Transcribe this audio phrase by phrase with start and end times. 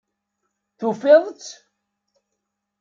[0.79, 1.49] Tufiḍ-tt?